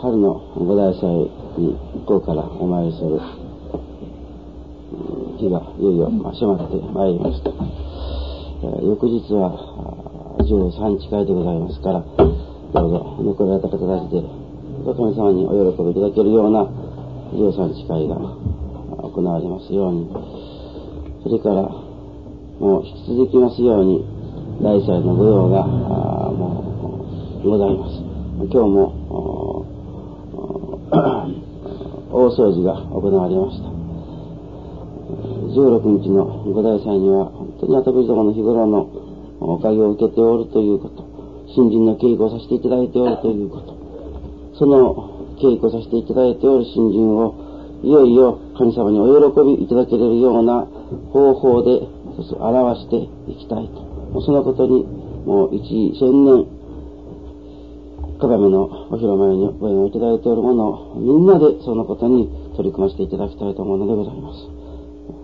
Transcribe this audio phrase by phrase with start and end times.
[0.00, 1.10] 春の五大祭
[1.58, 3.18] に向こうからお参りする
[5.42, 7.50] 日がいよいよ迫ってまいりました。
[8.78, 9.58] 翌日は
[10.38, 14.22] 13日会でございますから、どうぞ残られた方たちで、
[14.86, 16.62] 神様にお喜びいただけるような
[17.34, 18.14] 13日会が
[19.02, 20.06] 行われますように、
[21.26, 24.06] それからもう引き続きますように、
[24.62, 26.62] 大祭の御用がも
[27.42, 27.98] うございます。
[28.46, 28.97] 今日も
[32.28, 33.68] 大掃除が行われました。
[35.48, 38.84] 16日の五大祭には、本当に私どもの日頃の
[39.40, 41.04] おかげを受けておるということ、
[41.54, 43.72] 新人の稽古をさせていただいておるということ、
[44.58, 50.66] その稽古させていただいておる新人を、いよいよ神様にお喜びいただけるような
[51.12, 51.88] 方法で
[52.36, 52.96] 表して
[53.30, 53.68] いきたい
[54.12, 54.20] と。
[54.20, 54.84] そのことに、
[55.24, 56.57] もう一千年、
[58.18, 64.42] 鏡のお披露目にご縁をいただいておるものを、みんなでそのことに取り組ませていただきたいと思うのでございます。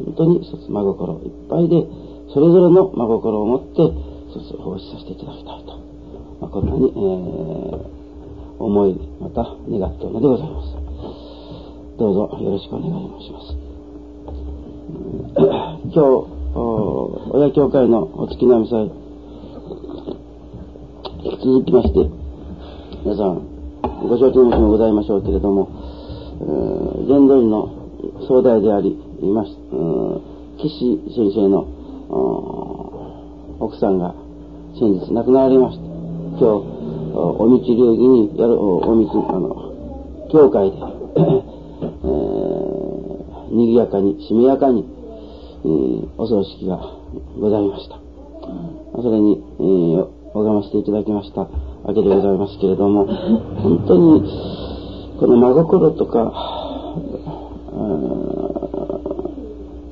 [0.04, 1.86] 本当に一つ真心いっぱいで、
[2.32, 3.82] それぞれの真心を持って、
[4.30, 5.76] 一つ奉仕させていただきたいと。
[6.40, 10.74] まあ、こんなに、えー、思い、また願っておるのでございます。
[11.98, 13.56] どうぞよろしくお願い申します。
[15.36, 18.90] 今日、親教会のお月並み祭、
[21.24, 22.23] 引き続きまして、
[23.04, 23.36] 皆さん、
[24.08, 25.68] ご承知のもございましょうけれども、
[27.06, 27.68] 全通りの
[28.26, 29.50] 総代であります、
[30.56, 31.68] 岸先生の
[33.60, 34.14] 奥さんが
[34.80, 35.84] 先日亡くなられました。
[35.84, 36.44] 今日、
[37.12, 38.88] お道流儀にやる、お道、
[39.28, 39.52] あの、
[40.32, 44.82] 教会で、えー、賑やかに、しめやかに、
[45.62, 46.80] えー、お葬式が
[47.38, 48.00] ございました。
[48.96, 54.24] それに、えー、拝ませていただきましたわけでございますけれども、本当に、
[55.20, 56.32] この真心とか、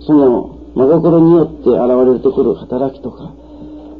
[0.00, 3.34] その真心によって現れるところ働きとか、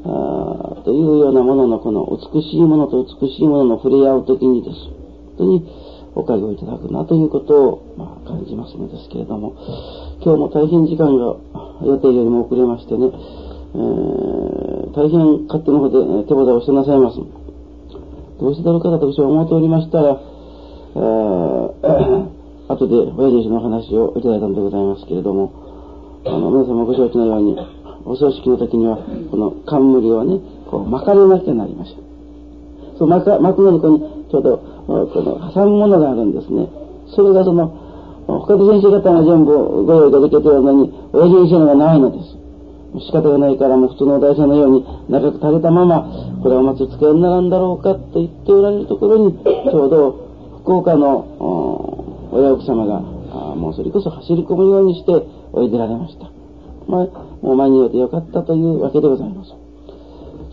[0.04, 4.76] あというようなもののこの美しいものと美しいものの触れ合うときにです。
[5.36, 5.68] 本当に
[6.14, 9.54] おかげをいただくなということを、まあ、感じますのですけれども、
[10.24, 11.36] 今日も大変時間が
[11.84, 13.10] 予定よりも遅れましてね、
[13.74, 17.41] えー、大変勝手の方で手札をしてなさいます。
[18.42, 22.26] どうしてだろうかと私は思っておりましたら、えー、
[22.74, 25.52] 後で親弟子の話をいただいたのでございますけれども、
[26.26, 27.56] あの、皆様ご承知のように、
[28.04, 28.98] お葬式の時には、
[29.30, 31.94] この冠をね、こう巻かれなきゃなりません。
[32.98, 34.58] そう巻か、巻くのにこに、ちょうど、
[34.88, 34.92] こ
[35.22, 36.68] の挟むものがあるんですね。
[37.14, 37.70] それがその、
[38.26, 42.41] 他の先生方が全部ご用意ができているのに、親父先生のがないのです。
[43.00, 46.02] 仕方がないからもう普通のお大さんのように長く垂れたまま、
[46.42, 53.00] これはお祭り使いにならんだろうかと言っておられるところに、ちょうど福岡の親奥様が、
[53.56, 55.12] もうそれこそ走り込むようにして
[55.52, 56.30] おいでられました。
[56.86, 57.06] まあ、
[57.40, 59.54] もう間に合ってよかったというわけでございます。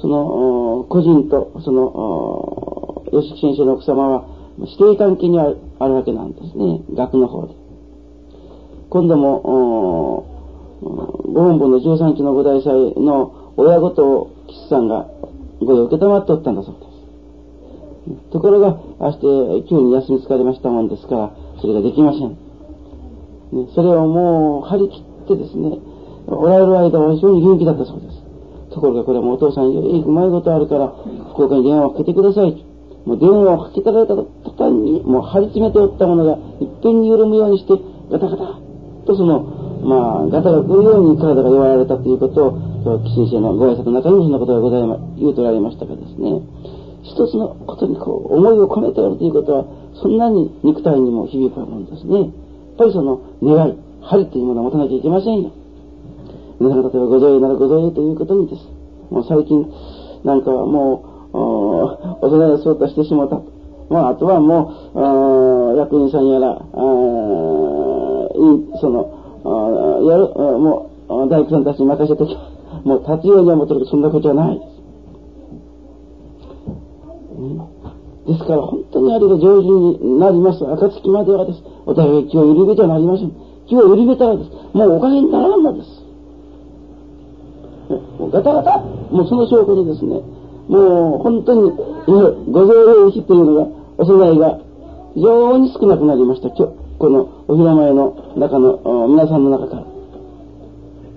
[0.01, 4.25] その、個人と、その、吉木先生の奥様は、
[4.59, 5.53] 指定関係にあ
[5.87, 6.81] るわけなんですね。
[6.93, 7.53] 学の方で。
[8.89, 10.38] 今度も、
[10.81, 10.89] ご
[11.33, 15.07] 本部の13日の五大祭の親ごとを岸さんが
[15.59, 18.31] ご用受けたまっておったんだそうです。
[18.31, 21.31] ところが、あして急に休み疲れましたもんですから、
[21.61, 22.29] それができません。
[22.31, 25.77] ね、それをもう張り切ってですね、
[26.27, 28.23] おられる間は非常に元気だったそうです。
[28.71, 30.93] ところがこれもお父さんよりうまいことあるから、
[31.33, 32.65] 福岡に電話をかけてください。
[33.05, 37.73] もう電話をかけたられた途端に、もう張り詰めておったものが、いっぺんに緩むようにして、
[38.11, 38.59] ガタガタ
[39.05, 46.41] とその、まあ、ガタが来るように体が弱られたということを、岸先生のご挨拶の中にもそんなことがございま、言うとられましたがですね、
[47.03, 49.65] 一つのことにこう、思いを込めておるということは、
[50.01, 52.19] そんなに肉体にも響くものですね。
[52.19, 52.29] やっ
[52.77, 55.51] ぱりその願い、針というものを持たなきゃいけませんよ。
[56.59, 58.61] 皆さん例えばご造営ならご造営ということにです。
[59.09, 59.65] もう最近
[60.23, 61.37] なんかはもう、
[62.21, 63.41] お供えをそうとしてしまった。
[63.89, 64.73] まあ、あとはも
[65.73, 66.61] う、役員さんやら、
[68.81, 69.18] その、
[70.03, 72.23] やる、もう、大工さんたちに任せて
[72.83, 74.79] もう立つようには思ってるけど、そんなことはないです。
[78.27, 79.67] ですから本当にあれが上手
[80.05, 80.63] になります。
[80.63, 81.63] 暁まではです。
[81.85, 83.31] お互い気を緩めてはなりません。
[83.67, 84.51] 気を緩めたらです。
[84.73, 85.89] もうおかげにならんのです。
[88.19, 90.21] もうガタガタ、もうその証拠にですね、
[90.67, 91.71] もう本当に、
[92.51, 93.67] ご贈用費というのが、
[93.97, 94.59] お供えが
[95.15, 96.49] 非常に少なくなりました。
[96.49, 99.78] 今日、このお披露目の中の皆さんの中から。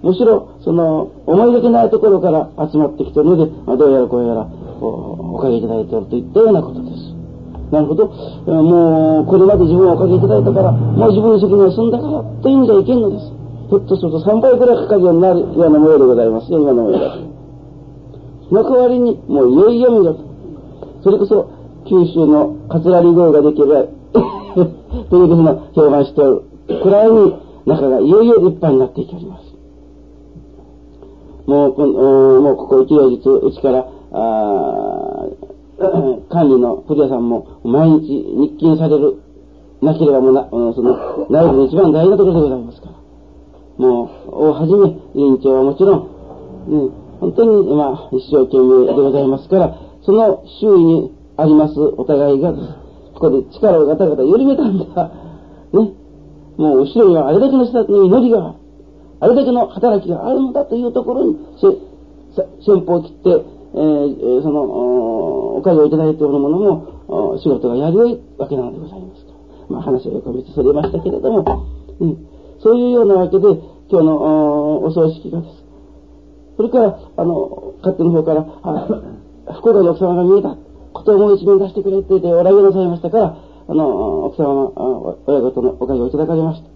[0.02, 4.46] むしろ、その、思いがけないところから集まってきてるので、まあ、どうやらこうやら、
[4.80, 7.14] おおかげいただいておるといったようなことです。
[7.70, 8.06] なるほど。
[8.06, 13.32] もう、これまで自分をおかけいただいたから、もう自分の責任は済んだから、という意味じゃいけんのです。
[13.70, 17.22] ひょっとすると3倍くらいかかるようになるような模様でございますよ、今の模様だと。
[18.50, 20.20] その代わりに、もういよいよ見ろと。
[21.02, 21.48] それこそ、
[21.86, 23.88] 九州の桂り声ができる、
[25.08, 26.42] というふうな評判しておる
[26.82, 27.34] くらいに、
[27.64, 29.51] 中がいよいよ立派になっていきます。
[31.46, 35.26] もう、もうここ一両日、うちから、あ
[36.30, 39.16] 管理の古谷さんも毎日日勤される、
[39.80, 42.92] なければもうな、その、内部の一番大事なところでございますから。
[43.78, 46.00] もう、をはじめ、委員長はもちろん、
[46.68, 46.90] ね、
[47.20, 52.52] 本当に、まあ、一生懸命でございますから、その周囲にありますお互いが、
[53.14, 55.10] ここで力をガタガタ緩めたんだ。
[55.72, 55.92] ね。
[56.56, 58.54] もう後ろにはあれだけの人たちの祈りが、
[59.22, 61.38] あれだけの働きがあるのだというところに、
[62.34, 64.62] 先方を切って、えー、その、
[65.58, 69.38] おかげをいただいておるものも、仕事がやりよいわけなのでございますから。
[69.70, 71.66] まあ話は横道それましたけれども、
[72.00, 72.26] うん、
[72.60, 73.46] そういうようなわけで、
[73.88, 75.54] 今日のお葬式がです。
[76.56, 78.88] それから、あの、勝手の方から、あ、
[79.54, 80.56] 不幸の奥様が見えた、
[80.92, 83.36] ことをもう一面出してくれって言っておらげなさいましたから、
[83.68, 86.72] あの、奥様の親御とのおかげをいただかれました。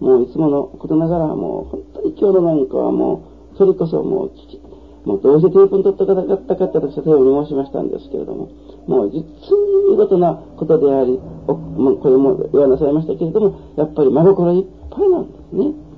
[0.00, 1.80] もういつものことながら、もう本
[2.16, 3.22] 今日のなんかはも
[3.54, 4.60] う、それこそもう聞き、
[5.04, 8.50] もうどうしてテープに取ったかったかって私は手を申しましたんですけれども、
[8.86, 15.88] もう実に見事なことであり、おもうこれも言わなさいましたけれども、やっぱり真心いっぱいなんですね。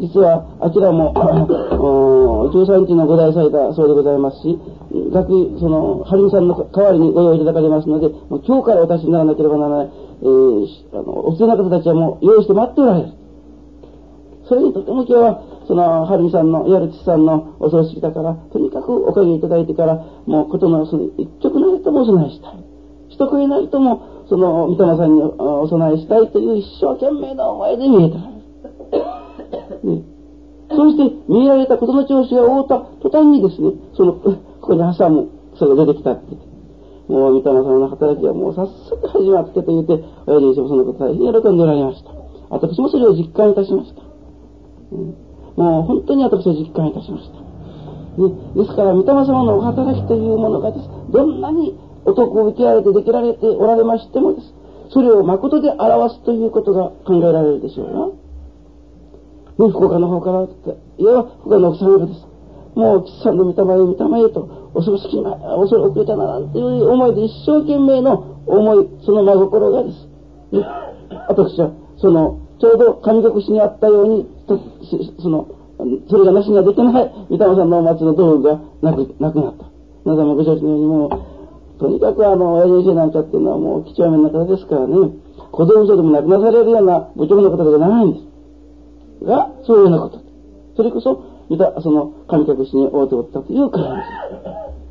[0.00, 1.12] 実は、あちらも、
[2.54, 4.58] 13日のご代祭だそうでございますし、
[5.12, 9.90] 学、その、はるみさんの代わりにご用意いただかれますので、もう今日からお立ちにならなければならない、
[10.22, 13.08] えー、あの、お連れの方たちはもう用意して待っておられる。
[14.48, 22.64] それにとても今日は、その、はるみさんの、いわゆる父さんのお葬式だから、とにかくおかげいただいてから、もうことのその一曲なりともお供えしたい。
[23.08, 28.18] 一声なりとも、その、三玉さんにお供えしたいという一生懸命な思いで見えた。
[29.86, 30.02] ね。
[30.74, 36.34] そして、見えられたことの調子が覆った途端にですね、その、ここに挟む、それが出てきたって。
[37.06, 42.10] もう、三玉さんの働きはもう早速始まってと言って、親父にしもそのこと大変喜んでおられました。
[42.50, 44.02] 私もそれを実感いたしました。
[44.90, 45.29] うん
[45.60, 47.36] もう本当に私は実感いたしました。
[47.36, 47.44] ね、
[48.56, 54.54] ですから、御霊様のお働きというものがです、どんなにお得を受けられてできられておられましてもです、
[54.90, 57.90] それを誠で表すということが考えられるでしょう
[59.58, 59.66] な。
[59.66, 62.26] ね、福岡の方からって、いや、福岡の奥様がです。
[62.74, 70.08] もう、吉さんの御霊へ御霊へと、お葬式が、おそれ遅れたな、なんていう思いで一生懸命の思い、その真心がです。
[70.52, 70.64] ね、
[71.28, 75.48] 私は、その、ちょうど神隠しにあったように、その、
[76.08, 79.64] それがなしにはできない、三玉さんのお祭りの道具がなく、なくなった。
[80.04, 84.96] 皆さんもご承知のようにもう、とにかくあの、親父先生なんかっていうのはもう、貴重面の方ですからね、
[85.52, 88.20] 子供所でも亡くなされるような部長の方じゃないんで
[89.20, 89.24] す。
[89.24, 90.20] が、そういうようなこと。
[90.76, 94.02] それこそ、見た、その、神隠しに会うておったという感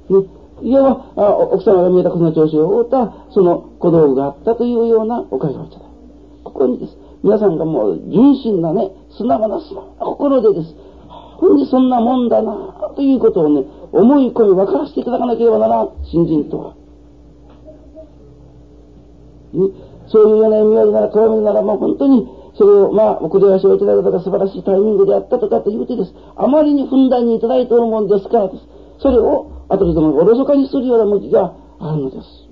[0.10, 0.24] じです。
[0.24, 0.40] ね。
[0.62, 5.82] いわば、奥様が見えたこの調子を覆った、その小道具があったというようなおかげをいただ
[6.44, 6.98] ここにです。
[7.24, 10.76] 皆さんがもう純真なね、素直な素直な心でです。
[11.40, 16.76] ほんにそんなもんだなということをね、思い込み分からせていただかなければならん、新人とは。
[19.54, 19.68] ね、
[20.08, 26.14] そういうような意味合いなら、絡めならもう本当に、それを、まあ、お下しをいただいたが素晴らしいタイミングであったとかって言うてです。
[26.36, 28.64] あまりにふんだんにいただいておるもんですからです。
[29.00, 32.49] それを、後でもおろそかにするような向きがあるのです。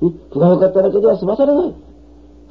[0.00, 1.74] 不が良かっただけでは済まされない。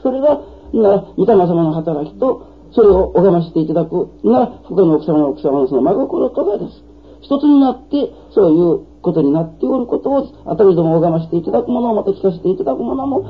[0.01, 0.41] それが、
[0.73, 6.83] な、御霊様の働きと、それを拝ましていただく、な、他の奥様の奥様のその真心とがです。
[7.21, 13.23] 一つになって、そういうことになっておることを、あたりども拝ましていただくものをまた聞かせていただくものも、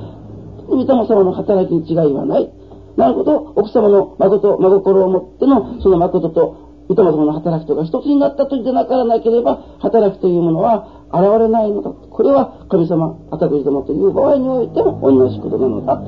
[0.67, 2.51] 御霊様の働きに違いはない。
[2.97, 11.91] なるほど、奥様の、真心をもっての、その誠と御霊様の働きとか一つになった時でなからなければ、働きというものは現れないのだ。
[11.91, 16.05] これは神様、あたくじ様という場合においても同じことなのだと。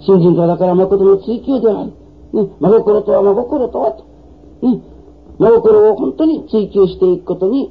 [0.00, 1.92] 信心とはだから誠の追求である。
[2.32, 4.04] ね、真心とは真心とはと。
[4.62, 4.80] ね、
[5.38, 7.70] 真心を本当に追求していくことに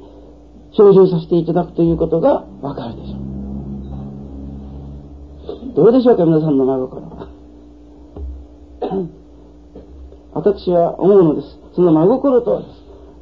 [0.76, 3.18] 精進させていただくということがわかるでしょう。
[5.74, 7.28] どうでしょうか、皆さんの真心は。
[10.36, 11.58] 私は思うのです。
[11.74, 12.70] その真心とはです。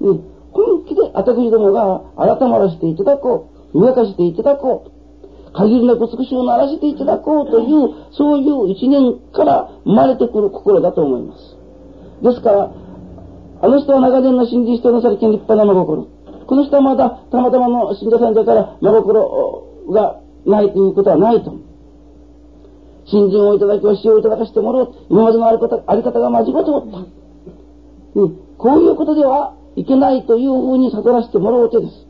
[0.02, 11.56] ね、本気で私どもが改まらせていただこう、磨かせていただこう、限りなく美しを鳴らしていただこうという、そういう一年から生まれてくる心だと思います。
[12.22, 12.72] ですから、
[13.62, 16.08] あの人は長年の信じしてなされて立派な真心。
[16.46, 21.54] この人はまだたまたまの信者さんだから真心がないということはないと。
[23.06, 24.94] 信心をいただきは死をいただかしてもらおう。
[25.10, 26.98] 今までのあり方あり方が間違っておった。
[28.20, 32.06] うん、こういうことではいけないというふうに悟らせてもらおうてです。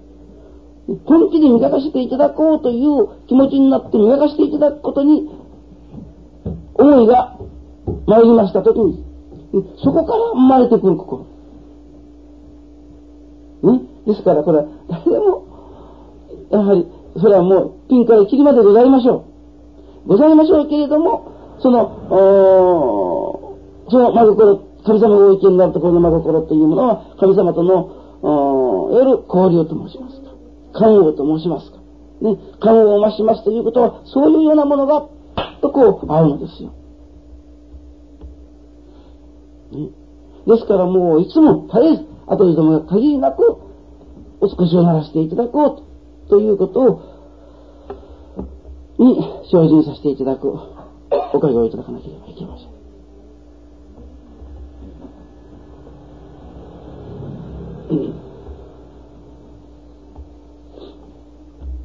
[1.06, 5.30] 本気で磨かしていただこうという気持ちになって磨かしていただくことに
[6.74, 7.38] 思いが
[8.06, 9.04] 参りましたときに、
[9.82, 11.26] そこから生まれてくる心。
[13.62, 13.80] ね。
[14.06, 15.46] ですからこれは誰でも、
[16.50, 16.86] やはり、
[17.16, 19.33] それはもうピンからキリまでございましょう。
[20.06, 22.06] ございましょうけれども、その、
[23.90, 27.90] その真心、神様がお意見になるところの真心というものは、神様との、
[28.90, 30.30] いわゆる交流と申しますか。
[30.72, 31.78] 感応と申しますか。
[32.20, 32.36] ね。
[32.60, 36.70] 感応を増しますということは、そういうようなものが、パッとこう、合うのですよ。
[39.72, 39.88] ね。
[40.46, 43.56] ですからもういつも絶えず、後でどもが限りなく、
[44.40, 45.82] お少しを鳴らしていただこ
[46.26, 47.00] う、ということを、
[49.04, 49.20] に
[49.50, 52.74] 精進させていただく、おかげをいただかなければいけません。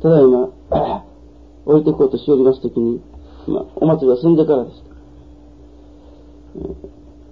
[0.01, 0.49] ただいま、
[1.65, 3.01] 置いていこうとしておりますときに、
[3.47, 4.81] まあ、お祭りは済んでからです。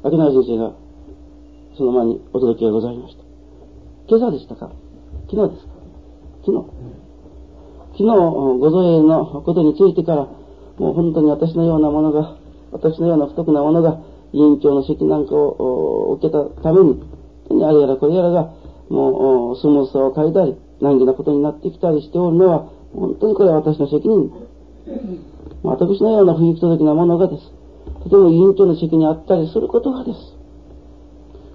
[0.04, 0.74] 秋永先生が、
[1.78, 3.24] その前にお届けがございました。
[4.10, 4.70] 今朝でしたか？
[5.30, 5.74] 昨日ですか？
[6.46, 7.07] 昨日。
[7.98, 10.28] 昨日、ご造営のことについてから、
[10.78, 12.38] もう本当に私のようなものが、
[12.72, 14.00] 私のような不徳なものが、
[14.34, 17.02] 委員長の席なんかを受けたために、
[17.66, 18.54] あれやらこれやらが、
[18.90, 24.32] もう、スムーズさを変えたり、難儀なことになってきたりしておるのは、本当にこれは私の責任。
[25.64, 27.52] 私のような不行き届きなものがです。
[28.04, 30.38] とても委員長の責任あったりすることがです。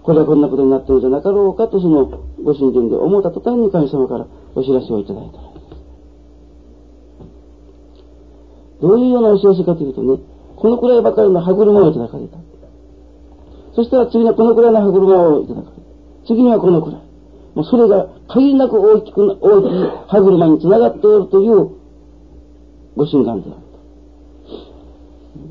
[0.02, 2.06] これはこんなことになっているんじゃなかろうかとその
[2.42, 5.51] ご信心で思った途端に神様からお知らせをいただいた
[8.82, 10.18] どういうようなお知らせかというとね、
[10.56, 12.38] このくらいばかりの歯車をいただかれた。
[13.74, 15.82] そしたら次はこのくらいの歯車をいただかれた。
[16.26, 17.02] 次にはこのくらい。
[17.54, 19.68] もうそれが限りなく大きく、大きい
[20.08, 21.70] 歯車につながっておるという
[22.96, 23.60] ご神願である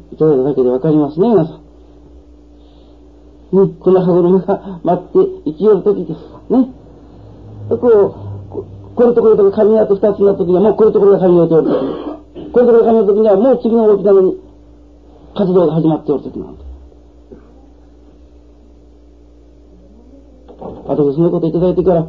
[0.10, 0.16] と。
[0.16, 1.56] いただいただけでわかりますね、皆さん。
[1.56, 1.62] ね、
[3.80, 5.14] この歯車が待って
[5.46, 6.20] 生きよるときです。
[6.50, 6.68] ね。
[7.70, 7.80] こう、
[8.96, 12.11] これとこれとか噛み合って二つになったときはもうこれとこれが噛み合っておると。
[12.51, 14.38] これとこれが噛み合ったときにはもう次の大きなのに
[15.36, 16.63] 活動が始まっておるときなんだ。
[20.62, 22.08] あとそのこといただいてから、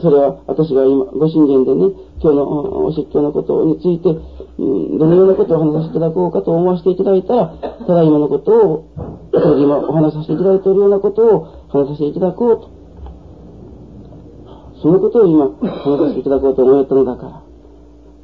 [0.00, 8.84] それは私が今、ご信玄でね、今日のお説教のことについて、うん、どのようなことをお話しいただこうかと思わせていただいたら、ただ今のことを、
[9.32, 12.70] 今お話しさせていただいているようなことを話させていただこうと。
[14.82, 17.47] そのことを今、話させていただこうと思ったのだから、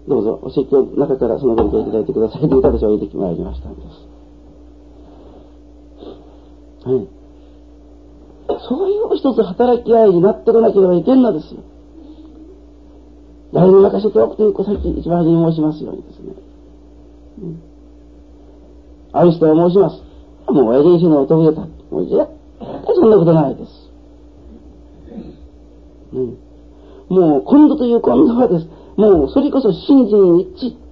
[0.06, 3.87] どうぞ、お説教の中からそのご理解いただいてくださいという形を入れてまいりましたんです。
[6.87, 7.08] はい。
[8.68, 11.62] そういう一つ働き合いになってこなければいけんのですよ。
[13.54, 16.34] 誰に任せておくということさっき一番初めに申しますようにですね。
[17.38, 17.62] うん、
[19.12, 20.02] ある人は申します。
[20.52, 21.62] もう親父にのお得でた。
[21.62, 22.28] もう絶対
[22.94, 23.70] そんなことないです。
[26.12, 26.38] うん、
[27.08, 28.74] もう今度という今度はです。
[28.97, 30.85] もうそれこそ信心一致。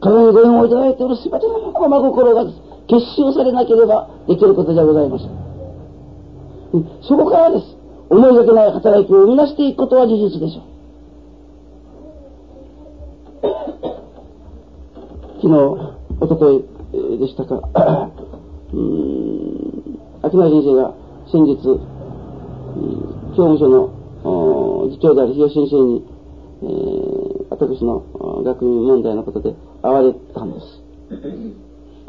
[0.00, 5.30] 体にご縁をいただいておるすべての真心が結集されなければできることじゃございません。
[7.02, 7.76] そこからです。
[8.08, 10.76] 思いがけない働きを生み出していくことは事実でしょう。
[15.42, 15.54] 昨日、
[16.20, 16.64] おととい
[17.18, 17.56] でしたか、
[18.72, 20.94] うん、秋前先生が
[21.30, 21.56] 先日、
[23.36, 23.95] 教務所の
[24.90, 26.04] 次長である日吉先生に、
[26.62, 28.00] えー、私の
[28.44, 30.86] 学院問題のことで会われたんです。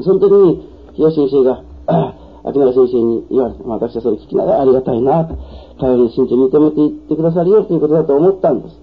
[0.02, 1.62] その時に、日吉先生が、
[2.44, 5.36] 秋永先生に言われて、私はそれ聞きながらありがたいなと、
[5.80, 8.76] 頼りに信じ認めていってくださるよということだと思ったんです。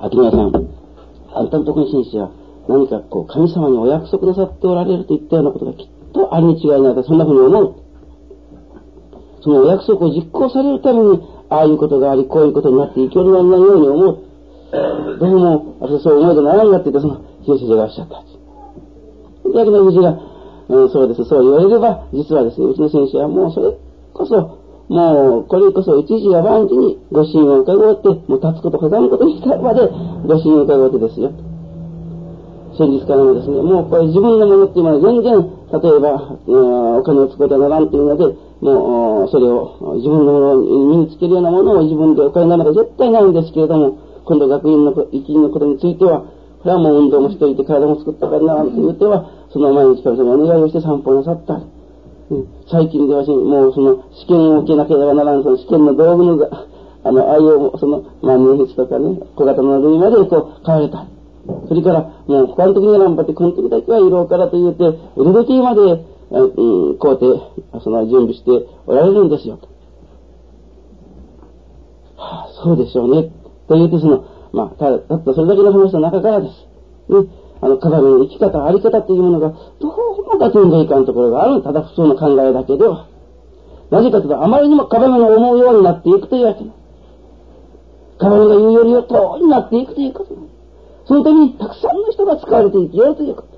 [0.00, 0.70] 秋永さん、
[1.34, 2.30] あんたのところに先生は
[2.68, 7.89] 何かこう神様にお約束なさっておられるといったようなことがきっとあるに違いないと、そんなふうに思う。
[9.42, 14.30] その約束を実行されるために、ああいうことがあり、こういうことになっていきおりないように思う。
[15.18, 18.22] どうも、私はそう思いでならんがって言って、その、先生がおっしゃった。
[19.50, 20.30] で、秋永先生が、
[20.68, 21.24] うん、そうです。
[21.24, 23.74] そう言われれば、実はですね、うちの先生はもうそれ
[24.12, 29.88] こそ、もう、これこそ一時や万事にご神を伺って、もう立つこと、かがむことにしたまで、
[30.26, 31.32] ご神を伺ってですよ。
[32.76, 38.24] 先日からもですね、もうこれ自分のものっていうのは全然例えば、えー、お金を使ってならんというので、
[38.60, 46.22] もう、それを自分のものに身につけるようなものを自分でお金なるのが絶対ないんですけれども、今度学院の一員のことについては、
[46.62, 51.56] これはもう運動もしておいて体も作ったからならんと言っては、その毎日神様にお願いをして散歩なさった。
[51.56, 56.66] り、最近ではしもうその試験を受けなければならん、その試験の道具の、
[57.02, 61.06] あの、ああいう、その、万年筆とかね、小型の類までこう、買われた。
[61.68, 64.84] それから、もう他の時には頑張って、この時だけは色からと言って、
[65.16, 65.80] 腕時計まで、
[66.30, 68.50] うん、こうやって、その準備して
[68.86, 69.58] おられるんですよ。
[72.16, 73.30] はあ、そうでしょうね。
[73.68, 76.52] と言ってその、まあ、ただ、ったそれだけの話の中からです。
[77.08, 77.26] ね。
[77.62, 81.62] あの、鏡の生き方、あり方というものが、どうもが点でいかんところがある。
[81.62, 83.06] ただ普通の考えだけでは。
[83.90, 86.64] なぜかというと、あまりにも鏡の思うようになっていくというわけ
[88.18, 90.34] 鏡が言うよりを通りになっていくということ
[91.10, 93.48] そのためにたくさんの人が使われていきよということ。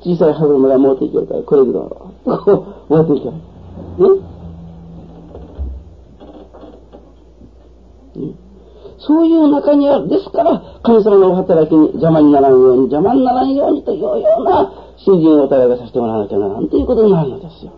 [0.00, 3.32] 小さい歯車が持っていけるから、これぐらい、こう、持っていける。
[8.16, 8.34] ね
[8.98, 10.08] そういう中にある。
[10.08, 17.72] ですから、神様のお働きに邪魔にならんように、邪魔にならんようにというような信心をお互いがさせてもらわなきゃならんということになるのですよ。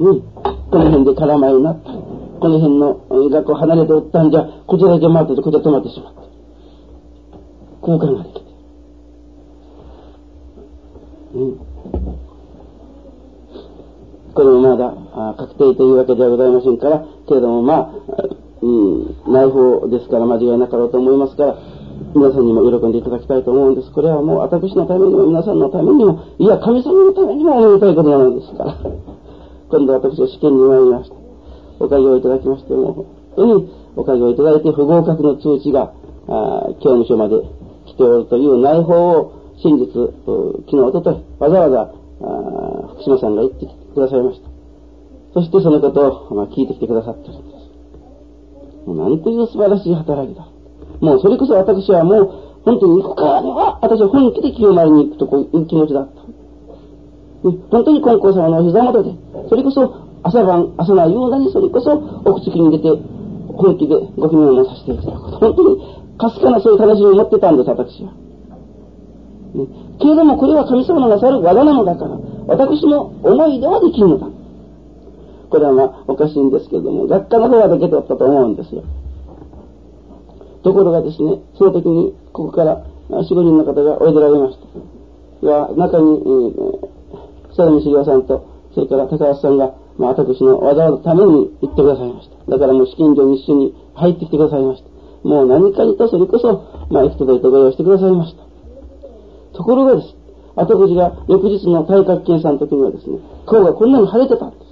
[0.00, 0.20] うん。
[0.20, 2.01] この辺で絡まりになった。
[2.42, 6.22] この辺の学校離れておったんじゃ、こちらだけ回ってて、こちら止まってしまった。
[7.86, 8.40] 交換ができて。
[11.34, 11.58] うん。
[14.34, 14.92] これもまだ
[15.36, 17.92] 確定というわけではございませんから、けれどもまあ、
[18.60, 21.58] うん、内包ですから間違いなかろうと思いますから、
[22.12, 23.92] 皆さんにも喜んでいただきたいと思うんです。
[23.92, 28.76] これはもう私のためにも皆さんのためにも、いや神様のためにもおめでたいことなのですから。
[29.70, 31.21] 今度私は試験に参りました。
[31.82, 35.92] おかげをいただきましても、本当におかげをいただいて不合格の通知が、
[36.28, 37.36] あ教務所まで
[37.86, 39.86] 来ておるという内報を真実、
[40.26, 44.48] 昨日、おととい、わざわざあ福島さんが言ってくださいました。
[45.34, 48.86] そしてそのことを、まあ、聞いてきてくださってるんです。
[48.86, 50.46] もうなんという素晴らしい働きだ。
[51.00, 52.26] もうそれこそ私はもう
[52.64, 56.22] 本当に行くからには、私は本気で清丸に行くとこういう気持ちだった。
[57.42, 59.10] 本当に金光様のお膝元で、
[59.48, 61.92] それこそ朝晩、朝の夕方にそれこそ
[62.24, 62.88] お口に出て、
[63.52, 65.38] 本気でご避難をさせていただくこと。
[65.38, 68.12] 本当に、かすかなそういう楽しみを持ってたんです、私は。
[69.54, 69.66] ね、
[69.98, 74.26] けれどもこれは神様のなさる技なのだから、私の思いではできんのだ。
[75.50, 78.82] これはまあおかしいんですけれども、学科の方はだけ取ったと思うんですよ。
[80.62, 84.58] ところがですね、その時にここから4、5人の方がおいでられまし
[85.42, 85.46] た。
[85.46, 86.88] が、中に、えー、
[87.56, 92.50] 佐見茂さんと、それから高橋さんが、まあ、私のわざわざために行ってくださいました。
[92.50, 94.88] だからもう資金所に一緒に入ってきてくださいました。
[95.28, 98.42] もう何かにとそれこそ、まあ、行くといてご用意してくださいました。
[99.56, 100.16] ところがです。
[100.54, 104.62] 後口が翌日の対角検査の時にはですね、顔がこんなに腫れてたんです。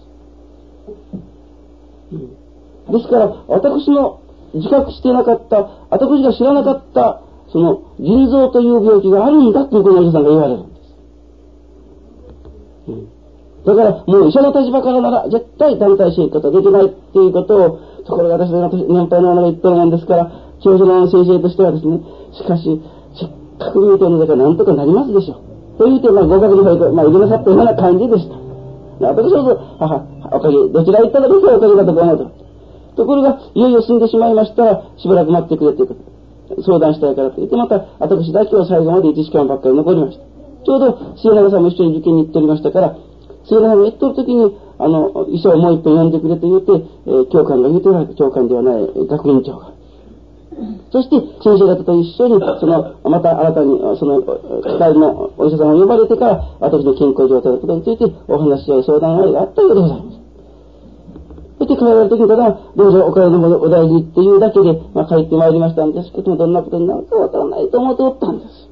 [2.93, 4.21] ですから、私の
[4.55, 10.81] 自覚してなかった、後口が知らなかった、その、腎臓という病気があるんだってこのお医者さんが言われるんです。
[12.89, 13.09] うん、
[13.65, 20.33] だから、もう医者の立場からなら、絶対団体支援ことはできないっていうことを、ところが私の年配の者が言ってるもんですから、
[20.65, 22.01] 教授の先生としてはですね、
[22.33, 22.81] しかし、
[23.59, 25.35] 確認点のだからなんとかなりますでしょ
[25.77, 25.79] う。
[25.79, 28.41] というて、まあ、合格に入ると、まあ、入れなさったような感じでした。
[29.01, 29.45] 私は、
[29.81, 32.41] はおかげ、どちら行ったらですよ、おかげだと思うと。
[32.97, 36.63] ところが、いよいよ済んでしまいましたら、しばらく待ってくれということ。
[36.63, 40.25] 相談したいからと言って、また、私だけは最後まで1時間ばっかり残りました。
[40.65, 42.97] ちょうど、末永さんも一緒に受験に行っておりましたから、
[43.51, 46.73] 末永さんが行っとる時に、あの、医者をもう一遍呼んでくれと言って、
[47.07, 49.75] えー、教官が言うておられた、教官ではない学院長が。
[50.93, 60.21] そして、先生方と一緒に、 その、また新たに、その、機械のお医者さんを呼ばれてから、私の健康状態のことについてお話し合い相談会があったようでございます。
[61.59, 68.71] そして帰られる時にただ、どうぞお体のお大事っていうだけで、まあ、帰ってまいりましたんですけども、どんなことになるかわからないと思っておったんです。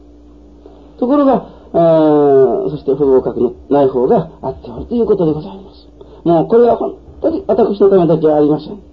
[0.99, 5.89] ところが、そして不合格のない方があっておるということでございます。
[6.25, 8.89] もうこれは本当に私のためだけはありません。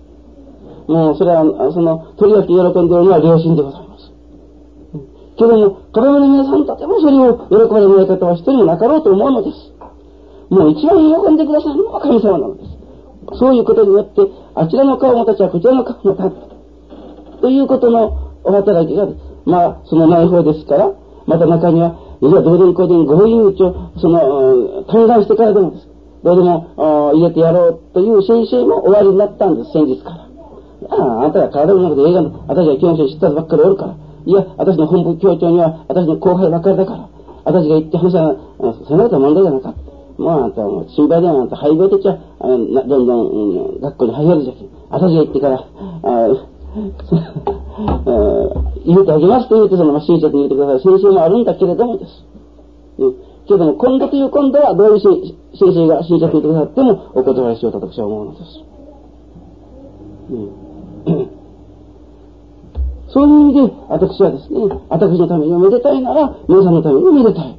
[0.87, 4.11] もうそれは、その、とりわけ喜んでおるのは良心でございます。
[5.37, 9.73] けども、子供の皆さんとてもそれを喜ばれない方は一人もなかろうと思うのです。
[10.49, 13.39] もう一番喜んでくださるのは神様なのです。
[13.39, 14.21] そういうことによって、
[14.53, 16.29] あちらの顔も立ちはこちらの顔も立
[17.39, 17.41] つ。
[17.41, 19.07] ということのお働きが、
[19.45, 20.93] まあ、その内包ですから、
[21.25, 21.97] また中には、
[22.29, 23.53] いや、どうでもこうでもご本人を、
[23.97, 25.95] その、嘆願してからでもで。
[26.25, 30.27] どうでも入れてやろうという先生も終わりになったんです、先日から。
[30.89, 33.95] ああ、あんたが体の中で映画の、私が教師を知ったばっかりおるから。
[34.25, 37.09] いや、私の本部教長には、私の後輩ばっかりだから。
[37.43, 38.35] 私が言って話は、
[38.87, 39.73] そんなことは問題じゃなかっ
[40.17, 40.23] た。
[40.23, 42.57] もうあんたも心配ではあんた廃病的は、あの
[42.87, 44.55] どんどん、うん、学校に入るじゃん。
[44.89, 45.65] 私が言ってから、あ
[48.85, 50.79] 言うてあげますと言うて、その、まあ、親切に言ってください。
[50.83, 52.11] 先生もあるんだけれどもです。
[52.97, 53.15] うん、
[53.47, 58.63] けども、今度という今度は、どういう先生が親切に言ってくださっても、お断りしようと私は思うのです。
[60.31, 60.65] うん
[63.15, 64.59] そういう意味で、私はですね、
[64.89, 67.57] 私のためにおめでたいなら、皆さんのためにおめでたい。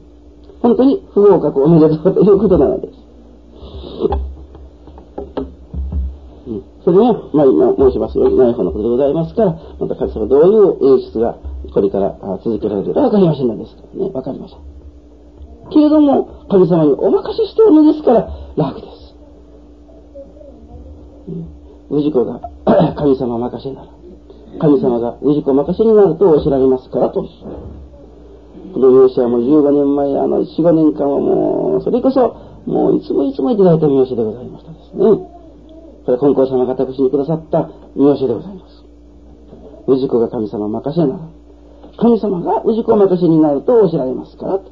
[0.60, 2.92] 本当に不合格おめでとうということなのです。
[6.86, 11.34] それも、まあ、今申しますように、内包のことでございますから、また神様どういう演出が
[11.74, 14.58] これから続けられるかわかりませんのですからね、わかりません。
[15.70, 19.16] けれども、神様にお任せしておるのですから、楽です。
[21.90, 22.38] うん、氏子が
[22.94, 23.88] 神様任せなら、
[24.60, 27.20] 神様が氏子任せになるとおっしゃられますからと。
[28.74, 35.35] この用紙はもう15年前、あの4、5年間はもう、それこそ、もういつもいつもいただいた名詞でございましたですね。
[36.06, 38.84] これ、金光様が私にくださった名詞でございます。
[39.88, 41.18] 氏子が神様任せなら、
[41.98, 44.70] 神様が氏子任せになるとおっしゃられますからと。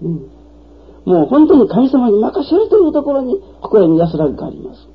[0.00, 0.12] うん、
[1.04, 4.88] もう本当に神様に任せるというところに心に安らぎがあります。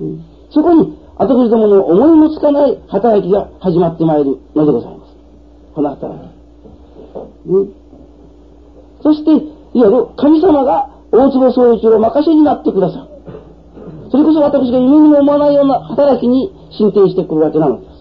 [0.00, 5.12] うん、そこに私どもの思いもつかない働きが始まってまいるのでございます。
[5.74, 6.34] この働き。
[7.46, 7.74] うん、
[9.02, 13.08] そして、いわゆる神様が大坪総一郎任せになってくださる。
[14.10, 17.94] それこそ私が夢にも思わないような働きに進展してくるわけなのです。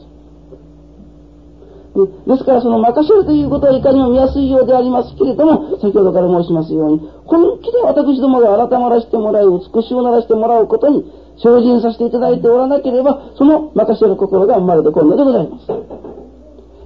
[2.25, 11.05] ですからその任せるということはいかにも見やすいようでありますけれども、先ほどから申しますように、本気で私どもが改まらせてもらい、美しをならしてもらうことに
[11.37, 15.67] 精進させていただいておらなければ、その任せる心が生まれてこんのでございます。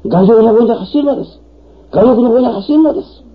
[0.06, 1.40] 画像の方に走るのです。
[1.92, 3.27] 画力の方に走るのです。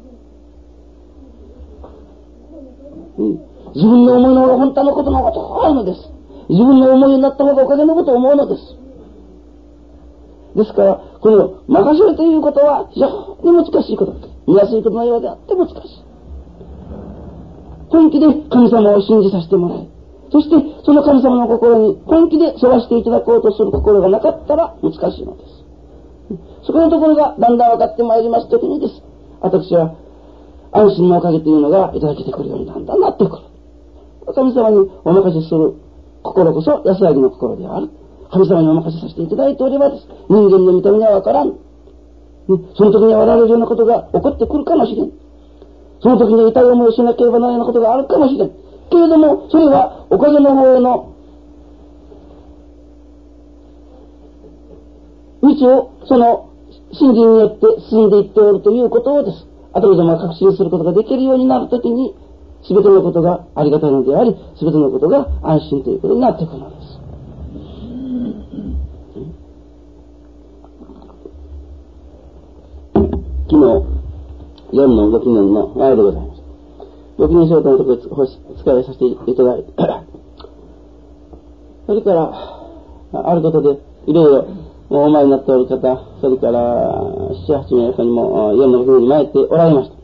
[3.18, 3.28] うん、
[3.74, 6.12] 自分の思いの方が本当のことのことを思うのです。
[6.48, 8.82] 自分の思いになった方がおかげのことを思うのです。
[10.56, 14.28] ですから、この任せるということは非常に難しいことです。
[14.46, 15.76] 見やすいことのようであって難しい。
[17.88, 19.88] 本気で神様を信じさせてもらい、
[20.30, 25.62] そして、その神様の心に本気で沿わせていただこうとする心がなかったら難しいのです。
[26.64, 29.02] そこのところがだんだん分かってまいりますときにです。
[29.40, 29.94] 私は
[30.72, 33.42] 安心のおかげというのがいただけてくるようにだんだんなってくる。
[34.34, 35.74] 神様にお任せする
[36.22, 37.90] 心こそ安らぎの心である。
[38.32, 40.08] 神様にお任せさせていただいておればです。
[40.28, 41.58] 人間の見た目には分からん。
[42.74, 45.12] その時には笑われるようなことが起こってくるかもしれん。
[46.00, 48.48] その時に痛い思いをしなければならないようなことがあるかもしれん。
[48.48, 51.12] けれども、それはおかげの方への
[55.42, 56.48] 道を、その、
[56.92, 59.51] 信心によって進んでいっておるということをです。
[59.72, 62.14] 後でも確信することができるようになるときに、
[62.62, 67.02] すべてのことがありがたいのであり、すべてのことが安心ということになってくるのです。
[73.50, 73.64] 昨日、
[74.72, 76.42] 4のご記念の前でございます。
[77.18, 79.72] ご記念書のところで使いさせていただいて、
[81.86, 82.32] それから、
[83.12, 84.46] あることで、いろいろ
[85.00, 85.78] お前になっておる方、
[86.20, 86.60] それから、
[87.46, 89.96] 七八名他にも、四の国に参っておられました。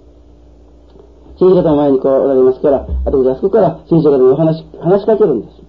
[1.38, 5.68] 信者方の前にこうおられますから、あとであそこから信者方にお話、話しかけるんです。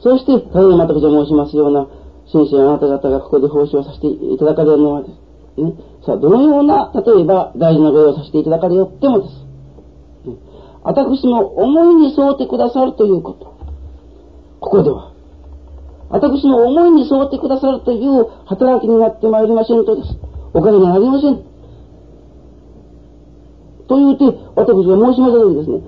[0.00, 1.86] そして、ただまた申しますような、
[2.26, 5.62] 信者あなた方がここで奉仕をさせていただかれるのはです。
[5.62, 9.34] ね、さあ、どのような、例えば大事なご用をさせていただかれよってもです。
[10.82, 13.46] 私の思いに沿ってくださるということ。
[14.60, 15.07] ここでは、
[16.10, 20.16] 私の思いに沿ってくださるという働きになってまいりませんとです。
[20.54, 21.36] お金がありません。
[23.88, 24.24] と言うて、
[24.56, 25.80] 私が申しましたようにですね、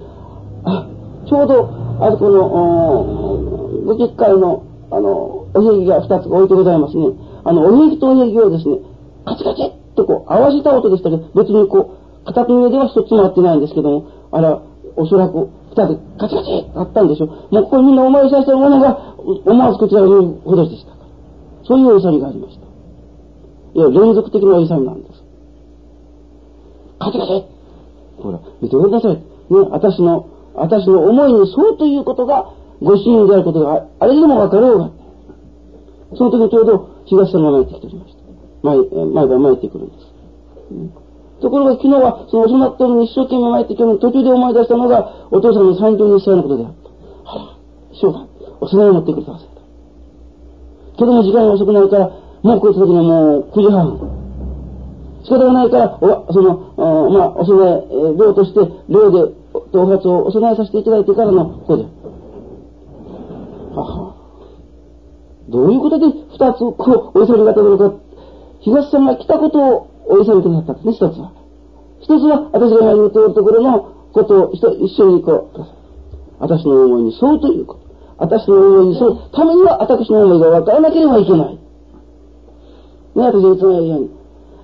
[0.65, 0.89] あ
[1.29, 1.69] ちょうど、
[2.01, 7.07] あそこの、ご実会の、あの、お部屋が二つ置いてございますね。
[7.45, 8.79] あの、お部屋とお部屋をですね、
[9.25, 14.63] カチカチっとこう、合わせた音でしたけど、別にこう、片手上では一つもあってないんですけども、あれは、
[14.97, 17.55] おそらく、二つ、カチカチあったんでしょう。
[17.55, 20.93] もうこれみんな思い出したものが、思わずこちらを言うほどでした。
[21.65, 22.67] そういうお勇みがありました。
[23.75, 25.23] いや、連続的なお勇みなんです。
[26.99, 27.45] カチカチ
[28.23, 29.15] ほら、見てください。
[29.15, 29.23] ね、
[29.71, 32.53] 私の、私の思いにそうということが、
[32.83, 34.91] ご主人であることがあれでもわかろうが。
[36.17, 38.21] その時にちょうど東様がやってきておりました。
[38.63, 38.79] 毎
[39.13, 40.21] 毎晩参ってくるんです。
[41.41, 46.89] ところが昨日は、その遅なったのに一生懸命参ってきて途中で思い出したのが、お父さんの三十日歳のことであった。
[47.31, 47.59] は
[47.91, 48.30] ら、師匠がお
[48.67, 49.51] 供えを持ってくれたはずだ。
[50.99, 52.11] けども時間が遅くなるから、
[52.43, 54.21] もう来る時にはもう9時半。
[55.25, 56.75] 仕方がないから、おその、
[57.11, 59.35] まあ、お供え、えー、量として、量で、
[59.73, 61.85] 頭髪をお供えさせていただいてからの、ここで。
[63.75, 64.15] はは。
[65.49, 67.93] どういうことで二つ、こう、お急ぎがたのか。
[68.61, 71.33] 東さんが来たことをお急ぎくださったんですね、一つは。
[72.01, 75.67] 一つは、私が今言うておるところのことを一緒に行こう、
[76.39, 77.90] 私の思いに沿うということ。
[78.21, 81.55] 私の思いに沿うためには、私の思いが分からなければいけない。
[81.55, 81.59] ね、
[83.17, 84.11] 私いつも言うように。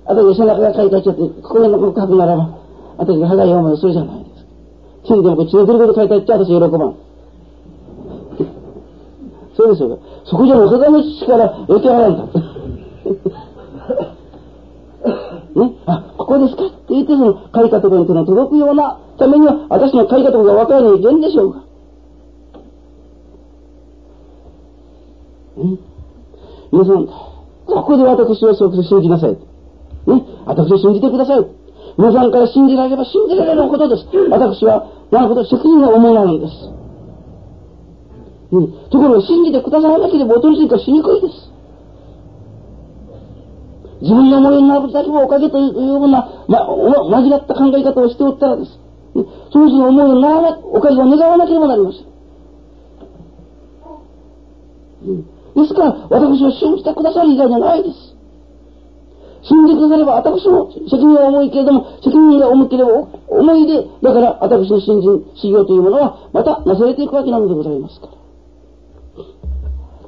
[0.05, 2.49] 私が背中がかいたちゃって、心の書くならば、
[2.97, 4.49] 私が歯がい思いをするじゃないですか。
[5.05, 6.95] 死んでも血の出ること書いてあっちゃ私喜ばん。
[9.55, 9.99] そうですよ。
[10.25, 12.23] そこじゃお方の力余計払うんだ。
[15.65, 16.65] ね、あ、ここですか？
[16.67, 21.63] って言って、その書いたところに手の届くようなためには、私の書いたところが分からないといけんでしょうか。
[25.57, 25.77] ね、
[26.71, 29.31] 皆さん、ここで私をそう信じなさい。
[29.31, 29.37] ね、
[30.45, 31.45] 私を信じてください。
[31.97, 34.05] 皆さんから信じられれば信じられることです。
[34.29, 36.53] 私は、なるほど、責任が重いなんです。
[38.51, 41.51] うん、ところが信じてくださらなければお取り次ぎがしにくいです。
[44.01, 46.59] 自分の思いになるだけはおかげというような、ま、
[47.09, 48.79] 間違った考え方をしておったらです。
[49.15, 52.05] ね、その人の思いにならな、おかげを願わなければなりません。
[55.07, 55.25] うん、
[55.57, 58.15] ですから、私を信じてくださる以外じゃないです。
[59.41, 68.13] 信じてくだされば私も責任は重いけれども、責任が重ければ重いで、だから私の信心、修行というものはまたなされていくわけなのでございますから。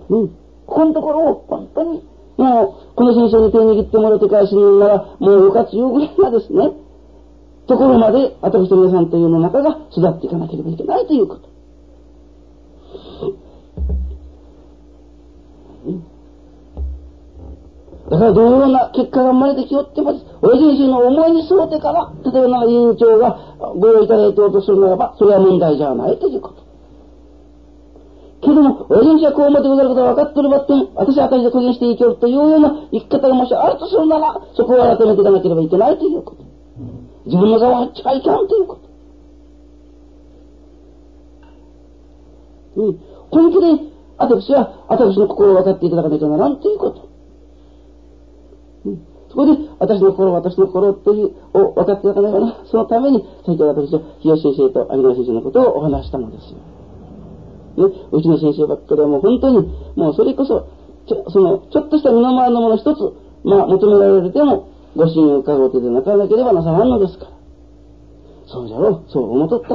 [0.09, 0.27] うん。
[0.27, 0.35] こ
[0.67, 2.03] このところを本当に、
[2.37, 6.73] もう、この先生に手を握ってもらってから死ぬなら、もうよかつよぐらいなですね、
[7.65, 11.58] ところまで私と皆さんというの中が育っていかなければいけないということ。
[18.09, 23.37] だからどのような結果が生まれてきよっても、親父の思いに沿ってから、例えば委員長が
[23.77, 26.55] ご用意いただいておうとするならば、それは問題じゃないということ。
[28.41, 36.43] けれども、親父はこう思ってござることが分かっておればって、私は私で個人していけるというような生き方がもしあるとするなら、そこを改めていかなければいけないということ。
[37.25, 38.81] 自分の側は近いかんということ。
[42.81, 42.99] うん。
[43.29, 43.88] 本気で、
[44.19, 47.09] 私は、私の心を分かっていただかなきゃならんということ。
[49.29, 52.65] そこで、私の心、私の心という、を分かっていただかないかな。
[52.65, 57.87] そのために、先ほど私は、日吉先生と有川先生のことをお話したのですよ。
[57.87, 60.67] ね、うちの先生ばっかりはもう本当に、もうそれこそ、
[61.07, 62.99] ちょ、その、ちょっとした身の回りのもの一つ、
[63.43, 67.31] まあ、求められても、ご信用かごてでなかなければなさらんのですから。
[68.47, 69.67] そうじゃろう、そう思っとった。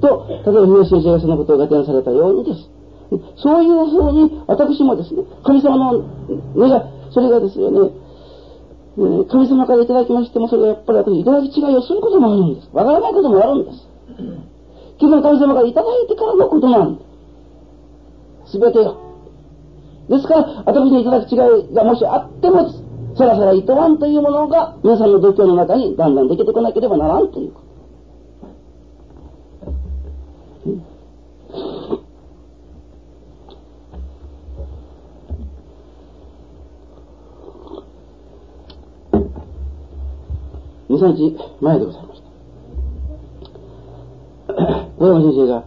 [0.00, 2.77] と、例えば日吉先生がそのことを合点されたようにです。
[3.36, 6.04] そういうふうに、私もですね、神様の
[6.54, 7.90] 目が、それがですよね、
[9.30, 12.68] 神様からいただきましても、それがやっぱり私、いただき違いをすることもあるんです。
[12.72, 13.88] わからないこともあるんです。
[14.98, 17.04] けど神様からいただいてからのことなんで
[18.46, 18.52] す。
[18.52, 18.96] すべてが。
[20.08, 21.38] ですから、私にいただき違い
[21.74, 22.68] がもしあっても、
[23.16, 27.68] さらさらいとわんというものが、皆さんの度胸の中にだんだんできてこなければならんということ。
[40.98, 42.28] 2、3日前でございました。
[44.98, 45.64] 小山先生が、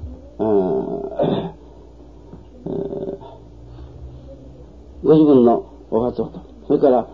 [5.04, 7.08] ご自分のお初をと、それから、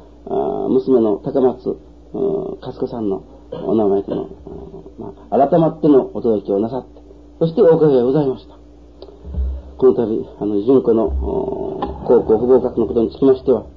[0.69, 1.77] 娘の高松
[2.61, 4.29] 勝子さんのお名前との、
[4.97, 7.01] まあ、改まってのお届けをなさって、
[7.39, 8.55] そしておかげがございました。
[9.77, 11.09] この度、あの、純子の
[12.07, 13.67] 高校不合格のことにつきましては、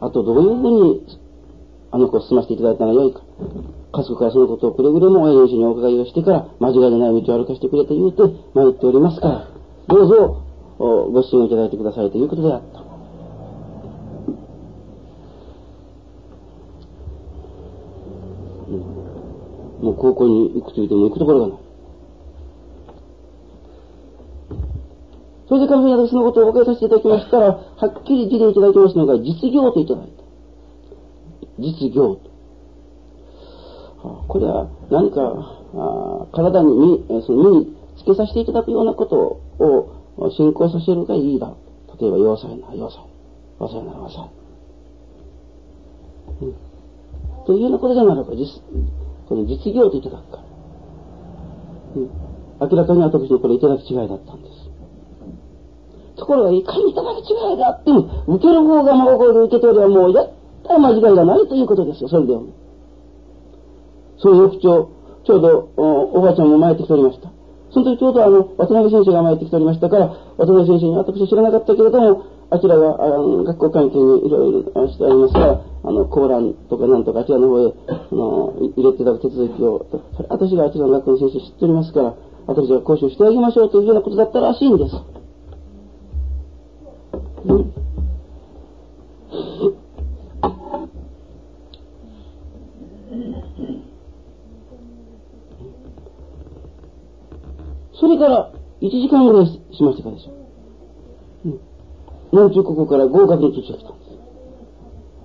[0.00, 1.23] あとどういうふうに
[1.94, 3.20] あの子を進ませていただいたのが良いか。
[3.92, 9.48] 家族からそのことをくれぐれも親父にお伺いをしてから、間違いのない道を歩かせてくれと言うて迷っておりますから、
[9.86, 10.42] どうぞ
[10.76, 12.82] ご支援いただいてくださいということであった。
[19.84, 21.58] もう高校に行くと言っても行くところがない。
[25.46, 30.13] それで神様に私のことをお伺いさせていただきましたら、はっきり字でいただきましたのが、実業といただいた。
[31.58, 32.30] 実業と。
[34.28, 41.56] これは何か体に身その身につけさせていただくようなことを進行させるがいいだろ
[41.96, 42.00] う。
[42.00, 43.00] 例えば、要塞なら要塞。
[43.58, 44.30] 和裁なら和裁。
[46.42, 46.54] うん。
[47.46, 48.60] というようなことじゃならば、実、
[49.28, 50.42] この実業といただくから。
[51.96, 52.10] うん。
[52.60, 54.54] 明らかに私のこれいただき違いだったんです。
[56.16, 60.30] ところがいかにいただき違いがあっても、受ける方が真心で受け取ればもう絶
[60.66, 62.46] 対間違いがないということですよ、それでも。
[64.18, 64.88] その翌朝、
[65.24, 67.30] ちょうどおばあちゃんも参ってきておりました。
[67.70, 70.06] その時ちょうどあの、渡辺先生が参ってきておりましたから、
[70.38, 79.86] 渡辺先生に私は知らなかったけれども、あちらがあの学校関係にいろいろしてありますから、あの、コーランとかなんとかあちらの方へ、あの、入れていただく手続きを、
[80.28, 82.14] 私があちらの学校の先生知っておりますから、
[82.46, 84.96] 私が交渉してあげましょうというようなことだったらしいんです。
[87.46, 87.74] うん
[98.24, 100.32] から1時間ぐらいしましたかでしょ。
[101.44, 101.60] うん。
[102.32, 104.10] 南中国から合格の通知が来たんです。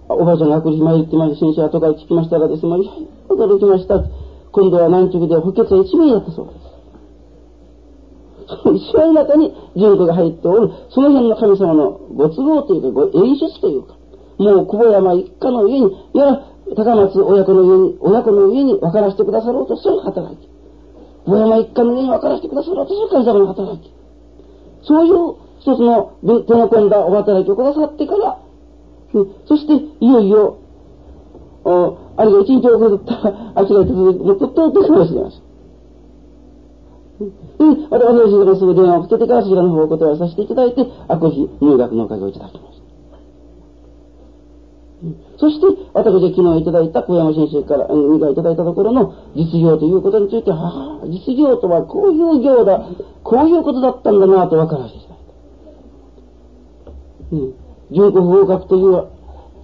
[0.09, 2.75] おばあちゃんが悪事参ってまいり、先生後から聞きましたがですね、
[3.29, 4.03] 驚きました。
[4.51, 6.69] 今度は南中では補欠は1名だったそうです。
[8.63, 13.93] その一番中に純子が入っておる、その辺の神様のご都合というか、ご演出というか、
[14.39, 16.41] もう久保山一家の上に、いや、
[16.75, 20.49] 高松親子の上に、親子の上に分からせてくださろうとする働き。
[21.25, 23.91] 小山一家の上に分からせてくださろうとする神様の働き。
[24.83, 28.39] そういう一つの手の込んだお働きをくださってから、
[29.47, 30.57] そしていよいよ、
[32.15, 35.41] あれが一日遅れたら、あちらへ続き、もうとととかもしれません。
[37.19, 37.33] で、
[37.89, 37.99] 私
[38.45, 42.68] がすぐ電話をかけてからそちらの方をお断りさせていただいて、悪日入学のおかげをいただきました。
[45.37, 52.83] そして、私が昨日いただいた小山先生から、2回いただいたところの実業ということについて、はあ、実業とはこういう業だ、
[53.23, 55.19] こういうことだったんだなと分からせていただい
[56.85, 57.31] た。
[57.31, 57.53] うん。
[57.91, 59.07] 純子合格という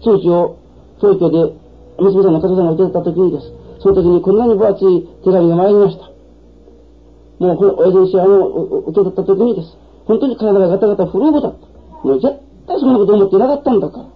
[0.02, 0.58] 通知を、
[1.00, 1.65] 東京で
[2.00, 3.52] 娘さんの方さんが受けた時にです。
[3.80, 6.10] その時にこんなに分厚い手紙が参りました。
[7.39, 9.78] もうこの親父氏あの受け取った時にです。
[10.06, 11.67] 本当に体がガタガタ震えぼだった。
[12.08, 14.14] もう絶対そんなこと思っていなかったんだから。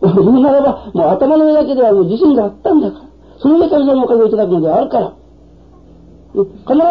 [0.00, 3.04] 言うならば、もう頭の上だけではもう自信があったんだから。
[3.40, 5.14] その上からのおかげをいただくのであるから。
[6.34, 6.46] 必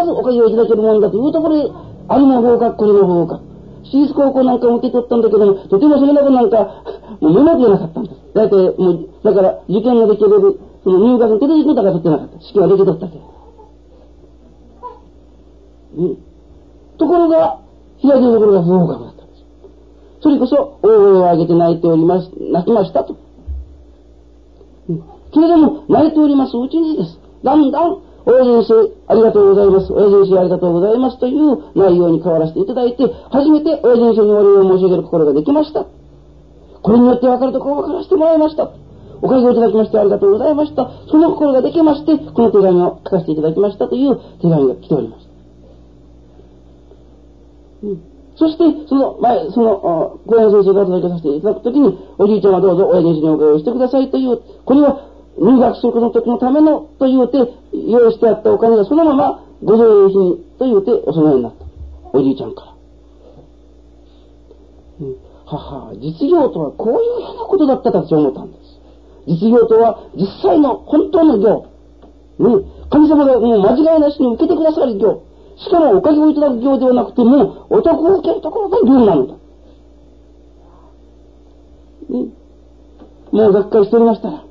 [0.06, 1.72] ずおかげをいただけるもんだというところで、
[2.10, 3.44] あれの合格、これの合格。
[3.84, 6.84] 私立高校なんかも受け取ったんだけども、とてもそれなことなんか、
[7.22, 8.16] もう目もくれなかったんです。
[8.34, 12.42] だいたいもう、だから受験ができる、その入学の手続きだから取ってなかった。
[12.42, 13.24] 式はでき取ったけど。
[15.98, 16.18] うん。
[16.98, 17.60] ところが、
[18.02, 19.17] 開きのところが不合格だっ。
[20.28, 23.16] それこそ、大声を上げて泣いております、泣きましたと。
[25.32, 27.18] けれども、泣いておりますうちにです。
[27.44, 29.94] だんだん、親先生、ありがとうございます。
[29.94, 35.86] 親先生、ありがとうございますという内容に変わらせていただいて、初めて親先生にお礼を申し上げる心ができました。
[36.84, 38.70] これによって分かるところを分からせてもらいました。
[39.22, 40.92] おかげをいただきましてありがとうございました。
[41.10, 45.28] その心ができまして、この手紙を書かせていただきましたという手紙が来ております。
[47.84, 57.38] うん、そして、その前、その、小山先生が届けさせていただくときに、おじいちゃんはどうぞ親先生におかげをしてくださいという、これは入学するの時のためのというて、
[57.74, 61.66] 用意してあったお金がそのままご贈与品というてお供えになった。
[62.14, 62.74] おじいちゃんから。
[65.02, 65.58] うん、は
[65.90, 68.78] は、実業とはこういうようなことだったかと思ったんです。
[69.28, 71.66] 実業とは実際の本当の業。
[72.38, 72.46] ね、
[72.92, 75.24] 神様がもう間違いなしに受けてくださる業。
[75.58, 79.34] しかもおかげをいただく業ではなくても、お得を受けるところが業なのだ。
[82.10, 82.30] ね、
[83.32, 84.44] もう学会しておりましたら、ね、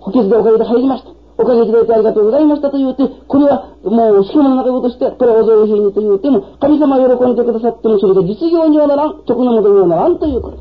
[0.00, 1.10] 補欠でおかげで入りました。
[1.40, 10.58] おかげいただいてありがとうございましたと言うて、これはもう仕組の中として、これはお贈り品と言うても、神様が喜んでくださっても、それで実業にはならん、徳のもとにはならんということ。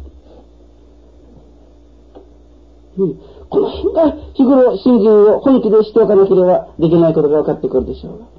[2.98, 8.39] うん、この辺が日頃信心を本気でしておかなければできないことが分かってくるでしょう。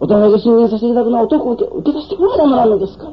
[0.00, 3.12] お互いが信任させていただくのは男を受け受けさせてもらわなならんのですから。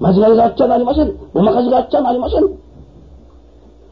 [0.00, 1.16] 間違いがあっちゃなりません。
[1.32, 2.42] ごまかしがあっちゃなりません。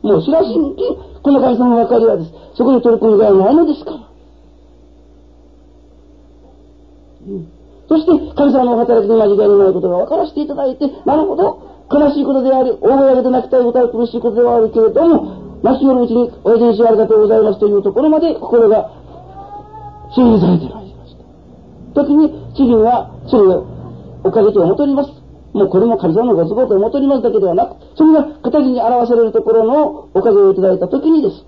[0.03, 0.77] もう知らしに
[1.23, 2.33] この神様の分かりはです。
[2.57, 3.97] そこに取り組みがないのですから。
[7.21, 7.49] うん、
[7.89, 11.61] そして、神様の働きに間違いのないことが分からせていただいて、なるほど、
[11.93, 18.91] 悲しいことであり、大声上げて泣きたいことは苦しいことではあるけれども、泣き寄るうちに、おやじにしありがとうございますというところまで心が
[20.15, 20.80] 信じされていりました。
[21.95, 23.67] 時に、主人は、それを
[24.25, 25.11] おかげと思っております。
[25.53, 31.45] もうこれも神様のご都合と思っておりますだけではなく、それが形に表されるところのおかげをいただいたときにです。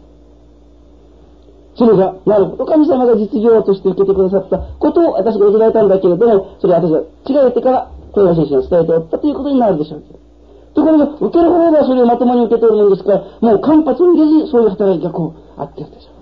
[1.77, 6.91] それが、なるほど、神様が実情として受けてくださったことを私がいただいたんだけれども、それは私
[7.33, 10.03] が違えてから小山先生に伝えておったということになるでしょう。
[10.75, 16.22] ところが、受ける方はそれをまともに受け取るもんですから、もう間髪にげずそういう働きがこう、あってるでしょう。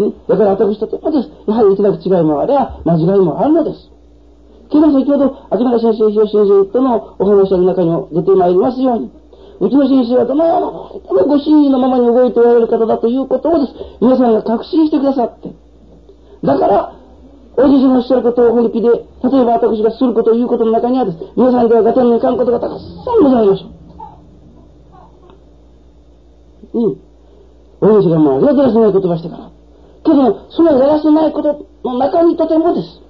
[0.00, 1.28] ね、だから私とてもです。
[1.46, 3.90] やはりいただく違いもあれば、間違いもあるのです。
[4.70, 9.10] けど先ほど、秋中先生、広先生とのお話の中にも出てまいりますように、
[9.60, 15.52] うちの先生はどのようなご真意のままに動いておられる方だということをです、皆さんが確信してくださって、
[16.42, 16.94] だから、
[17.56, 23.66] おじいのおっしゃることを本気で、例えば私がすることを言うことの中にはです、皆さんではガテンにいかんことがたくさんございましょ
[26.72, 26.80] う。
[26.80, 27.00] うん。
[27.80, 29.50] おじいがもうありがとうらせない言葉してから。
[30.10, 33.00] けど、そのやらせないことの中にとてもです。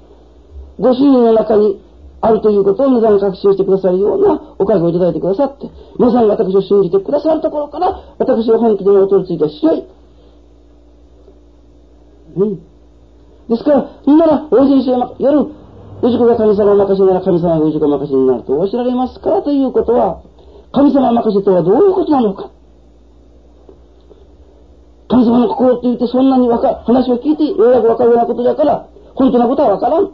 [0.79, 1.81] ご主人の中に
[2.21, 9.85] あるということを皆さんが確信してくださるようなおかげをいただいてくださって、皆さんが私を信じてくださるところから、私は本気でお取り次ぎがしよい。
[12.37, 12.57] うん。
[13.49, 15.47] ですから、みんなが大先生は夜、
[16.03, 20.23] 氏子が神様任せなら神様が氏子任せになるとおっしゃられますからということは、
[20.73, 22.51] 神様任せとはどういうことなのか。
[25.21, 30.11] 神様の心って言ってそんなにわか、話を聞いてようやくわかるようなことだから、本当なことはわからん。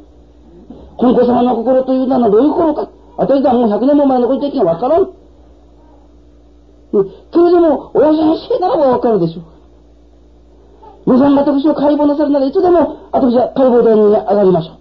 [0.97, 2.89] 本当様の心というのはどういう心か。
[3.17, 5.07] 私はもう100年も前のこと的にはわからん。
[5.07, 5.13] け
[6.99, 7.05] れ
[7.51, 9.45] ども、親先生ならばわかるでしょう。
[11.07, 14.73] 皆さん私を解剖なさるならいつでも私は解剖台に上がりましょ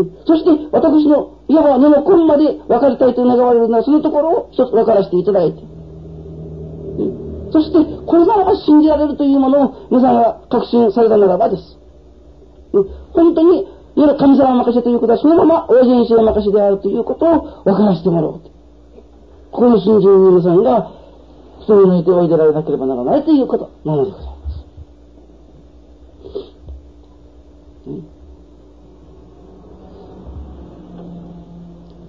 [0.00, 0.06] う。
[0.26, 5.71] そして私のいわば根の根まで分かりたいと願われるのはそのところを一つ分からせていただいて。
[7.52, 11.78] そしてこれならば信じられるというものを皆さんが確信されたならばです。
[13.12, 18.48] 本当にいわゆる神様任せということはそのまま親人生任せであるということを分からせてもらおうと。
[19.52, 20.92] ここの信心の皆さんが
[21.60, 24.32] 人に抜いておいでられなければならないということなのでございます。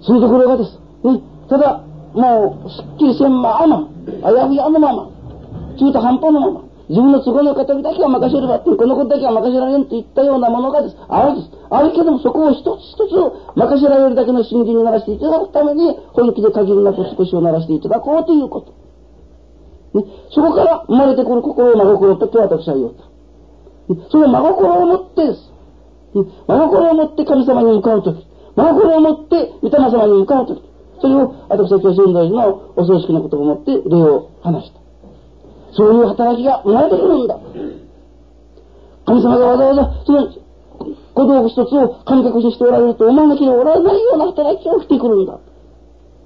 [0.06, 0.78] そのところがです。
[1.04, 1.82] ね、ただ、
[2.14, 3.88] もう、すっきりせんまあま、
[4.22, 5.13] あやふやのまま、
[5.74, 10.96] 中途半端のまま、自分の都合の方だけは任せればって、このことだけは任せられんといったようなものがです。
[11.08, 11.50] あるです。
[11.70, 18.74] あるけども、そこを一つ一つを任せられるだけの信心にならしていただくために、本気で限りなく少しをならしていただこうということ。
[19.98, 23.14] ね、そこから生まれてくる心を真心とって私は言おうと。
[24.10, 25.52] その真心を持ってです。
[26.14, 30.62] 真心を持って神様に向かうとき、真心を持って御霊様に向かうとき、
[31.00, 34.83] それを私は今日仙台のお葬式のことを持って礼を話した。
[35.76, 37.38] そういう働きが生まれてくるんだ。
[39.06, 40.32] 神様がわざわざその
[41.14, 45.38] 小道具一つを神隠ししておられると思わなければおられないような働きが起きてくるんだ。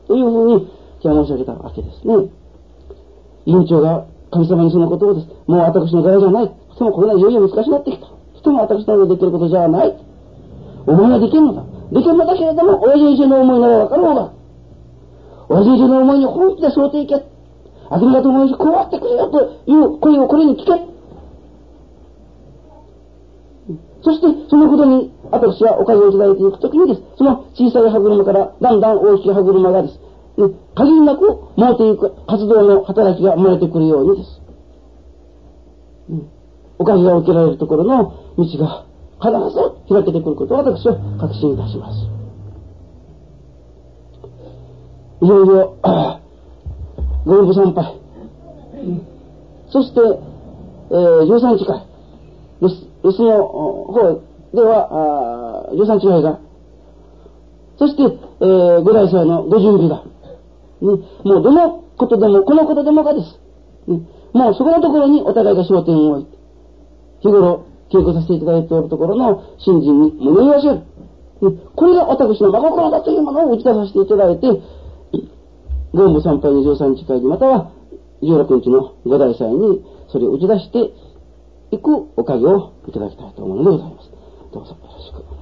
[0.06, 0.70] というふうに、
[1.02, 2.14] じゃあ申し上げたわけですね。
[3.46, 5.26] 委員長が神様にそのことをです。
[5.46, 6.52] もう私の柄じゃない。
[6.76, 8.06] そのこれはいよいよ難しくなってきた。
[8.36, 9.94] 人も私の上でできることじゃない。
[10.86, 11.64] お前はできるのだ。
[11.92, 14.32] できるのだけれども、親父以上の思いならわかるのだ。
[15.48, 17.37] 親父以上の思いに本気で想定いけ。
[17.90, 20.72] あきらと思いし、こうやってくれよという声をこれに聞け。
[24.02, 27.02] そして、そのことに、私はおかげをいただいていくときにです。
[27.16, 30.00] その小さい歯車から、だんだん大きい歯車がです。
[30.76, 34.40] 限りなく燃えていく活動の働きが生まれてくるようにです。
[36.78, 38.86] おかげが受けられるところの道が
[39.20, 41.98] 必ず開けてくることを私は確信いたします。
[45.20, 45.76] いよいよ、
[47.24, 48.00] ご恩部参拝。
[49.70, 51.86] そして、えー、13日会。
[52.60, 54.22] 留守の方
[54.54, 56.40] では、あ13日会が。
[57.78, 60.04] そして、えー、五代祭のご準備が。
[60.04, 60.88] ね、
[61.24, 63.38] もうどのことでも、このことでもかです。
[63.90, 64.00] ね、
[64.32, 66.38] もうそこのところにお互いが焦点を置いて、
[67.20, 70.74] 日頃稽古させていただいておるところの信心に胸言わせる。
[70.74, 74.46] ね、これが私の真心だというものを打ち出させていただいて、
[75.92, 77.72] 五無参拝の13日会議、または
[78.22, 80.92] 16日の五大祭にそれを打ち出して
[81.70, 84.10] いくおかげをいただきたいと思うのでございます。
[84.52, 85.37] どうぞよろしく。